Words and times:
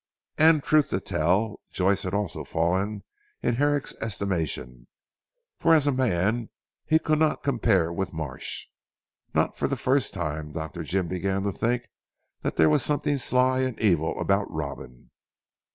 And 0.39 0.63
truth 0.63 0.89
to 0.89 0.99
tell, 0.99 1.59
Joyce 1.69 2.01
had 2.01 2.13
fallen 2.13 2.23
also 2.33 3.03
in 3.47 3.55
Herrick's 3.57 3.93
estimation; 4.01 4.87
for 5.59 5.75
as 5.75 5.85
a 5.85 5.91
man 5.91 6.49
he 6.87 6.97
could 6.97 7.19
not 7.19 7.43
compare 7.43 7.93
with 7.93 8.11
Marsh. 8.11 8.65
Not 9.35 9.55
for 9.55 9.67
the 9.67 9.75
first 9.77 10.11
time 10.11 10.53
Dr. 10.53 10.81
Jim 10.81 11.07
began 11.07 11.43
to 11.43 11.51
think 11.51 11.83
there 12.41 12.67
was 12.67 12.81
something 12.81 13.17
sly 13.19 13.59
and 13.59 13.79
evil 13.79 14.19
about 14.19 14.49
Robin. 14.49 15.11